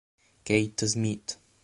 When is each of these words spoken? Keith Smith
Keith 0.45 0.81
Smith 0.81 1.37